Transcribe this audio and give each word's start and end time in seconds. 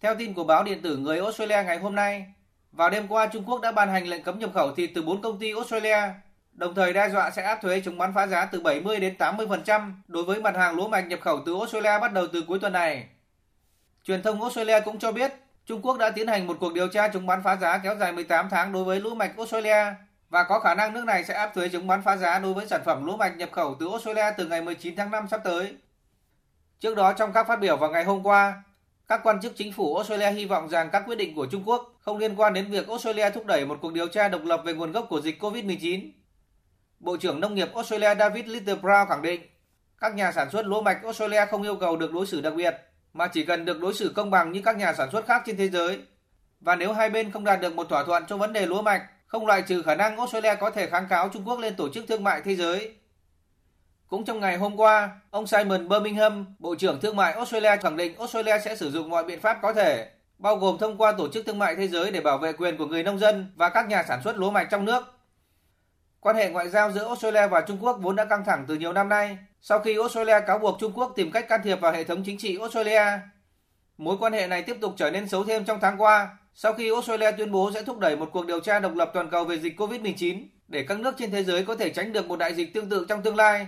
Theo 0.00 0.14
tin 0.14 0.34
của 0.34 0.44
báo 0.44 0.64
điện 0.64 0.82
tử 0.82 0.96
người 0.96 1.18
Australia 1.18 1.62
ngày 1.66 1.78
hôm 1.78 1.94
nay, 1.94 2.26
vào 2.72 2.90
đêm 2.90 3.08
qua 3.08 3.26
Trung 3.26 3.44
Quốc 3.44 3.60
đã 3.60 3.72
ban 3.72 3.88
hành 3.88 4.06
lệnh 4.06 4.22
cấm 4.22 4.38
nhập 4.38 4.50
khẩu 4.54 4.74
thịt 4.74 4.90
từ 4.94 5.02
4 5.02 5.22
công 5.22 5.38
ty 5.38 5.52
Australia, 5.54 5.98
đồng 6.52 6.74
thời 6.74 6.92
đe 6.92 7.08
dọa 7.08 7.30
sẽ 7.30 7.42
áp 7.42 7.58
thuế 7.62 7.82
chống 7.84 7.98
bán 7.98 8.12
phá 8.14 8.26
giá 8.26 8.44
từ 8.44 8.60
70 8.60 9.00
đến 9.00 9.14
80% 9.18 9.92
đối 10.08 10.24
với 10.24 10.40
mặt 10.40 10.56
hàng 10.56 10.76
lúa 10.76 10.88
mạch 10.88 11.06
nhập 11.06 11.20
khẩu 11.22 11.40
từ 11.46 11.54
Australia 11.58 11.98
bắt 12.00 12.12
đầu 12.12 12.26
từ 12.32 12.42
cuối 12.42 12.58
tuần 12.58 12.72
này. 12.72 13.08
Truyền 14.04 14.22
thông 14.22 14.42
Australia 14.42 14.80
cũng 14.80 14.98
cho 14.98 15.12
biết 15.12 15.32
Trung 15.66 15.82
Quốc 15.82 15.98
đã 15.98 16.10
tiến 16.10 16.28
hành 16.28 16.46
một 16.46 16.56
cuộc 16.60 16.74
điều 16.74 16.88
tra 16.88 17.08
chống 17.08 17.26
bán 17.26 17.42
phá 17.42 17.56
giá 17.56 17.78
kéo 17.78 17.96
dài 17.96 18.12
18 18.12 18.48
tháng 18.50 18.72
đối 18.72 18.84
với 18.84 19.00
lúa 19.00 19.14
mạch 19.14 19.36
Australia 19.36 19.94
và 20.30 20.44
có 20.44 20.60
khả 20.60 20.74
năng 20.74 20.92
nước 20.92 21.04
này 21.04 21.24
sẽ 21.24 21.34
áp 21.34 21.54
thuế 21.54 21.68
chống 21.68 21.86
bán 21.86 22.02
phá 22.02 22.16
giá 22.16 22.38
đối 22.38 22.54
với 22.54 22.66
sản 22.66 22.80
phẩm 22.84 23.06
lúa 23.06 23.16
mạch 23.16 23.36
nhập 23.36 23.48
khẩu 23.52 23.76
từ 23.80 23.88
Australia 23.90 24.30
từ 24.36 24.46
ngày 24.46 24.62
19 24.62 24.96
tháng 24.96 25.10
5 25.10 25.28
sắp 25.30 25.40
tới. 25.44 25.76
Trước 26.80 26.96
đó 26.96 27.12
trong 27.12 27.32
các 27.32 27.46
phát 27.48 27.60
biểu 27.60 27.76
vào 27.76 27.90
ngày 27.90 28.04
hôm 28.04 28.22
qua, 28.22 28.62
các 29.08 29.20
quan 29.22 29.40
chức 29.40 29.56
chính 29.56 29.72
phủ 29.72 29.96
Australia 29.96 30.30
hy 30.30 30.44
vọng 30.44 30.68
rằng 30.68 30.90
các 30.92 31.02
quyết 31.06 31.18
định 31.18 31.34
của 31.34 31.46
Trung 31.46 31.62
Quốc 31.66 31.94
không 32.00 32.18
liên 32.18 32.34
quan 32.36 32.54
đến 32.54 32.70
việc 32.70 32.88
Australia 32.88 33.30
thúc 33.30 33.46
đẩy 33.46 33.66
một 33.66 33.78
cuộc 33.82 33.92
điều 33.92 34.08
tra 34.08 34.28
độc 34.28 34.44
lập 34.44 34.62
về 34.64 34.74
nguồn 34.74 34.92
gốc 34.92 35.06
của 35.08 35.20
dịch 35.20 35.42
COVID-19. 35.42 36.10
Bộ 37.00 37.16
trưởng 37.16 37.40
Nông 37.40 37.54
nghiệp 37.54 37.68
Australia 37.74 38.14
David 38.18 38.46
Littleproud 38.46 39.08
khẳng 39.08 39.22
định, 39.22 39.40
các 40.00 40.14
nhà 40.14 40.32
sản 40.32 40.50
xuất 40.50 40.66
lúa 40.66 40.82
mạch 40.82 41.02
Australia 41.02 41.46
không 41.50 41.62
yêu 41.62 41.76
cầu 41.76 41.96
được 41.96 42.12
đối 42.12 42.26
xử 42.26 42.40
đặc 42.40 42.54
biệt, 42.54 42.76
mà 43.12 43.26
chỉ 43.26 43.44
cần 43.44 43.64
được 43.64 43.80
đối 43.80 43.94
xử 43.94 44.12
công 44.16 44.30
bằng 44.30 44.52
như 44.52 44.62
các 44.64 44.76
nhà 44.76 44.92
sản 44.92 45.10
xuất 45.12 45.26
khác 45.26 45.42
trên 45.46 45.56
thế 45.56 45.68
giới. 45.68 45.98
Và 46.60 46.76
nếu 46.76 46.92
hai 46.92 47.10
bên 47.10 47.30
không 47.30 47.44
đạt 47.44 47.60
được 47.60 47.74
một 47.74 47.88
thỏa 47.88 48.04
thuận 48.04 48.24
trong 48.26 48.38
vấn 48.38 48.52
đề 48.52 48.66
lúa 48.66 48.82
mạch, 48.82 49.02
không 49.26 49.46
loại 49.46 49.62
trừ 49.62 49.82
khả 49.82 49.94
năng 49.94 50.16
Australia 50.16 50.54
có 50.60 50.70
thể 50.70 50.86
kháng 50.86 51.06
cáo 51.08 51.28
Trung 51.28 51.44
Quốc 51.44 51.60
lên 51.60 51.76
Tổ 51.76 51.88
chức 51.88 52.04
Thương 52.08 52.24
mại 52.24 52.40
Thế 52.40 52.56
giới. 52.56 52.97
Cũng 54.08 54.24
trong 54.24 54.40
ngày 54.40 54.56
hôm 54.56 54.76
qua, 54.76 55.10
ông 55.30 55.46
Simon 55.46 55.88
Birmingham, 55.88 56.46
Bộ 56.58 56.74
trưởng 56.74 57.00
Thương 57.00 57.16
mại 57.16 57.32
Australia 57.32 57.76
khẳng 57.76 57.96
định 57.96 58.18
Australia 58.18 58.58
sẽ 58.64 58.76
sử 58.76 58.90
dụng 58.90 59.10
mọi 59.10 59.24
biện 59.24 59.40
pháp 59.40 59.58
có 59.62 59.72
thể, 59.72 60.08
bao 60.38 60.56
gồm 60.56 60.78
thông 60.78 60.96
qua 60.96 61.12
Tổ 61.12 61.28
chức 61.28 61.46
Thương 61.46 61.58
mại 61.58 61.76
Thế 61.76 61.88
giới 61.88 62.10
để 62.10 62.20
bảo 62.20 62.38
vệ 62.38 62.52
quyền 62.52 62.76
của 62.76 62.86
người 62.86 63.02
nông 63.02 63.18
dân 63.18 63.52
và 63.56 63.68
các 63.68 63.88
nhà 63.88 64.02
sản 64.02 64.20
xuất 64.24 64.36
lúa 64.36 64.50
mạch 64.50 64.68
trong 64.70 64.84
nước. 64.84 65.02
Quan 66.20 66.36
hệ 66.36 66.50
ngoại 66.50 66.68
giao 66.68 66.92
giữa 66.92 67.06
Australia 67.06 67.46
và 67.46 67.60
Trung 67.60 67.78
Quốc 67.80 67.98
vốn 68.00 68.16
đã 68.16 68.24
căng 68.24 68.44
thẳng 68.44 68.64
từ 68.68 68.74
nhiều 68.74 68.92
năm 68.92 69.08
nay, 69.08 69.38
sau 69.60 69.78
khi 69.78 69.98
Australia 69.98 70.40
cáo 70.46 70.58
buộc 70.58 70.76
Trung 70.80 70.92
Quốc 70.92 71.12
tìm 71.16 71.30
cách 71.30 71.48
can 71.48 71.60
thiệp 71.64 71.80
vào 71.80 71.92
hệ 71.92 72.04
thống 72.04 72.22
chính 72.26 72.38
trị 72.38 72.58
Australia. 72.58 73.02
Mối 73.98 74.16
quan 74.20 74.32
hệ 74.32 74.46
này 74.46 74.62
tiếp 74.62 74.76
tục 74.80 74.94
trở 74.96 75.10
nên 75.10 75.28
xấu 75.28 75.44
thêm 75.44 75.64
trong 75.64 75.78
tháng 75.80 76.00
qua, 76.00 76.28
sau 76.54 76.72
khi 76.72 76.92
Australia 76.92 77.32
tuyên 77.32 77.52
bố 77.52 77.70
sẽ 77.74 77.82
thúc 77.82 77.98
đẩy 77.98 78.16
một 78.16 78.28
cuộc 78.32 78.46
điều 78.46 78.60
tra 78.60 78.78
độc 78.78 78.94
lập 78.94 79.10
toàn 79.14 79.30
cầu 79.30 79.44
về 79.44 79.58
dịch 79.58 79.80
COVID-19 79.80 80.42
để 80.68 80.84
các 80.88 81.00
nước 81.00 81.14
trên 81.18 81.30
thế 81.30 81.44
giới 81.44 81.64
có 81.64 81.74
thể 81.74 81.90
tránh 81.90 82.12
được 82.12 82.26
một 82.26 82.38
đại 82.38 82.54
dịch 82.54 82.74
tương 82.74 82.88
tự 82.88 83.06
trong 83.08 83.22
tương 83.22 83.36
lai 83.36 83.66